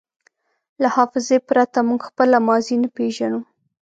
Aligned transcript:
له 0.81 0.87
حافظې 0.95 1.37
پرته 1.49 1.79
موږ 1.89 2.01
خپله 2.09 2.37
ماضي 2.47 2.75
نه 2.83 2.89
پېژنو. 2.95 3.39